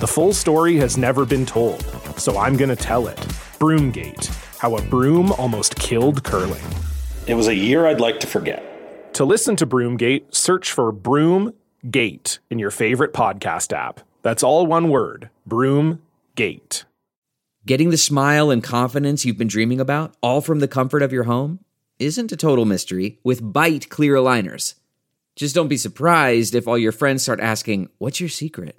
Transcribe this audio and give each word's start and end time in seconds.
The 0.00 0.08
full 0.08 0.32
story 0.32 0.76
has 0.76 0.96
never 0.96 1.26
been 1.26 1.44
told, 1.44 1.84
so 2.16 2.38
I'm 2.38 2.56
going 2.56 2.70
to 2.70 2.74
tell 2.74 3.06
it. 3.06 3.18
Broomgate 3.58 4.28
How 4.56 4.74
a 4.78 4.80
Broom 4.80 5.30
Almost 5.32 5.76
Killed 5.76 6.24
Curling. 6.24 6.64
It 7.26 7.34
was 7.34 7.48
a 7.48 7.54
year 7.54 7.86
I'd 7.86 8.00
like 8.00 8.18
to 8.20 8.26
forget. 8.26 9.12
To 9.16 9.26
listen 9.26 9.56
to 9.56 9.66
Broomgate, 9.66 10.34
search 10.34 10.72
for 10.72 10.90
Broomgate 10.90 12.38
in 12.48 12.58
your 12.58 12.70
favorite 12.70 13.12
podcast 13.12 13.74
app. 13.76 14.00
That's 14.22 14.42
all 14.42 14.66
one 14.66 14.88
word 14.88 15.28
Broomgate. 15.46 16.84
Getting 17.66 17.90
the 17.90 17.98
smile 17.98 18.50
and 18.50 18.64
confidence 18.64 19.26
you've 19.26 19.36
been 19.36 19.48
dreaming 19.48 19.80
about, 19.82 20.14
all 20.22 20.40
from 20.40 20.60
the 20.60 20.66
comfort 20.66 21.02
of 21.02 21.12
your 21.12 21.24
home, 21.24 21.62
isn't 21.98 22.32
a 22.32 22.38
total 22.38 22.64
mystery 22.64 23.18
with 23.22 23.42
Byte 23.52 23.90
Clear 23.90 24.14
Aligners. 24.14 24.76
Just 25.36 25.54
don't 25.54 25.68
be 25.68 25.76
surprised 25.76 26.54
if 26.54 26.66
all 26.66 26.78
your 26.78 26.90
friends 26.90 27.22
start 27.22 27.38
asking, 27.40 27.90
What's 27.98 28.18
your 28.18 28.30
secret? 28.30 28.78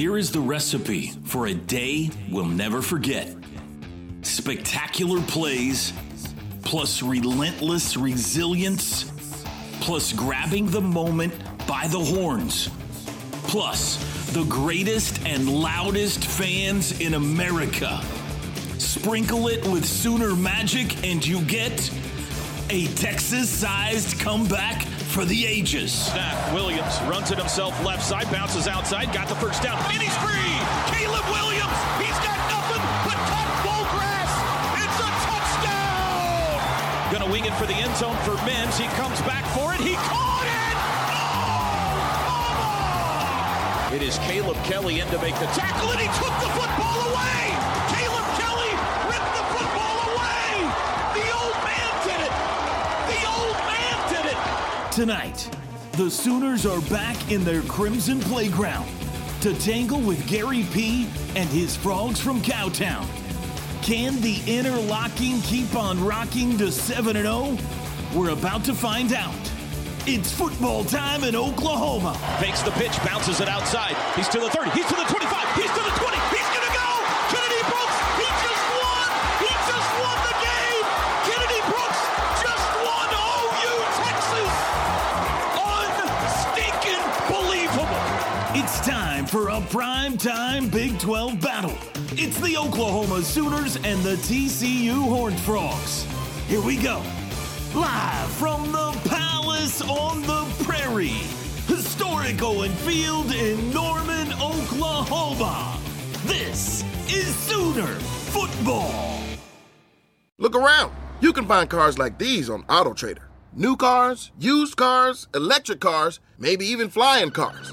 Here 0.00 0.16
is 0.16 0.32
the 0.32 0.40
recipe 0.40 1.08
for 1.24 1.48
a 1.48 1.52
day 1.52 2.08
we'll 2.30 2.46
never 2.46 2.80
forget 2.80 3.36
spectacular 4.22 5.20
plays, 5.20 5.92
plus 6.62 7.02
relentless 7.02 7.98
resilience, 7.98 9.12
plus 9.82 10.14
grabbing 10.14 10.70
the 10.70 10.80
moment 10.80 11.34
by 11.66 11.86
the 11.88 12.00
horns, 12.00 12.70
plus 13.42 13.98
the 14.32 14.44
greatest 14.44 15.20
and 15.26 15.46
loudest 15.60 16.24
fans 16.24 16.98
in 16.98 17.12
America. 17.12 18.00
Sprinkle 18.78 19.48
it 19.48 19.62
with 19.68 19.84
Sooner 19.84 20.34
Magic, 20.34 21.04
and 21.04 21.26
you 21.26 21.42
get 21.42 21.90
a 22.70 22.86
Texas 22.94 23.50
sized 23.50 24.18
comeback 24.20 24.82
for 25.10 25.24
the 25.24 25.44
ages. 25.44 25.90
Snap. 25.92 26.54
Williams 26.54 27.00
runs 27.02 27.32
it 27.32 27.38
himself 27.38 27.74
left 27.84 28.00
side, 28.00 28.30
bounces 28.30 28.68
outside, 28.68 29.12
got 29.12 29.26
the 29.26 29.34
first 29.34 29.60
down, 29.60 29.76
and 29.90 30.00
he's 30.00 30.16
free. 30.22 30.54
Caleb 30.94 31.26
Williams, 31.34 31.74
he's 31.98 32.14
got 32.22 32.38
nothing 32.46 32.78
but 33.02 33.18
cut 33.26 33.50
full 33.66 33.84
grass. 33.90 34.30
It's 34.86 34.98
a 35.02 35.10
touchdown. 35.26 36.62
Gonna 37.10 37.26
wing 37.32 37.44
it 37.44 37.54
for 37.54 37.66
the 37.66 37.74
end 37.74 37.96
zone 37.96 38.14
for 38.22 38.38
Mims. 38.46 38.78
He 38.78 38.86
comes 38.94 39.20
back 39.26 39.44
for 39.50 39.74
it. 39.74 39.80
He 39.82 39.94
caught 40.06 40.46
it. 40.46 40.78
Oh, 43.90 43.96
it 43.96 44.02
is 44.02 44.18
Caleb 44.30 44.56
Kelly 44.62 45.00
in 45.00 45.08
to 45.08 45.18
make 45.18 45.34
the 45.42 45.50
tackle, 45.58 45.90
and 45.90 45.98
he 45.98 46.06
took 46.22 46.38
the 46.38 46.50
football 46.54 47.02
away. 47.10 47.50
Caleb 47.98 48.26
Kelly 48.38 48.70
ripped 49.10 49.34
the 49.34 49.42
football 49.58 49.96
away. 50.14 50.70
The 51.18 51.26
old 51.34 51.58
man 51.66 51.90
did 52.06 52.22
it. 52.22 52.34
The 53.10 53.26
old 53.26 53.58
man 53.66 53.98
did 54.14 54.26
it. 54.30 54.38
Tonight, 55.00 55.48
the 55.92 56.10
Sooners 56.10 56.66
are 56.66 56.82
back 56.82 57.32
in 57.32 57.42
their 57.42 57.62
Crimson 57.62 58.20
Playground 58.20 58.86
to 59.40 59.58
tangle 59.58 59.98
with 59.98 60.28
Gary 60.28 60.66
P. 60.74 61.08
and 61.34 61.48
his 61.48 61.74
frogs 61.74 62.20
from 62.20 62.42
Cowtown. 62.42 63.06
Can 63.82 64.20
the 64.20 64.42
interlocking 64.46 65.40
keep 65.40 65.74
on 65.74 66.04
rocking 66.04 66.58
to 66.58 66.70
7 66.70 67.14
0? 67.14 67.56
We're 68.14 68.28
about 68.28 68.62
to 68.64 68.74
find 68.74 69.14
out. 69.14 69.32
It's 70.06 70.30
football 70.34 70.84
time 70.84 71.24
in 71.24 71.34
Oklahoma. 71.34 72.12
Fakes 72.38 72.60
the 72.60 72.72
pitch, 72.72 73.02
bounces 73.02 73.40
it 73.40 73.48
outside. 73.48 73.96
He's 74.16 74.28
to 74.28 74.38
the 74.38 74.50
30. 74.50 74.68
He's 74.72 74.84
to 74.84 74.96
the 74.96 75.04
25. 75.04 75.54
He's 75.56 75.70
to 75.70 75.82
the 75.82 75.98
20. 75.98 76.39
It's 88.62 88.86
time 88.86 89.24
for 89.24 89.48
a 89.48 89.58
prime 89.58 90.18
time 90.18 90.68
Big 90.68 90.98
12 90.98 91.40
battle. 91.40 91.78
It's 92.12 92.38
the 92.40 92.58
Oklahoma 92.58 93.22
Sooners 93.22 93.76
and 93.76 94.02
the 94.02 94.16
TCU 94.16 95.02
Horned 95.08 95.40
Frogs. 95.40 96.06
Here 96.46 96.60
we 96.60 96.76
go. 96.76 97.02
Live 97.74 98.30
from 98.32 98.70
the 98.70 98.92
Palace 99.08 99.80
on 99.80 100.20
the 100.22 100.44
Prairie, 100.62 101.22
historic 101.68 102.42
Owen 102.42 102.72
Field 102.72 103.32
in 103.32 103.72
Norman, 103.72 104.30
Oklahoma. 104.34 105.78
This 106.26 106.84
is 107.08 107.34
Sooner 107.34 107.94
Football. 108.28 109.22
Look 110.36 110.54
around. 110.54 110.92
You 111.22 111.32
can 111.32 111.46
find 111.46 111.70
cars 111.70 111.98
like 111.98 112.18
these 112.18 112.50
on 112.50 112.64
AutoTrader. 112.64 113.24
New 113.54 113.76
cars, 113.76 114.32
used 114.38 114.76
cars, 114.76 115.28
electric 115.34 115.80
cars, 115.80 116.20
maybe 116.38 116.66
even 116.66 116.90
flying 116.90 117.30
cars. 117.30 117.72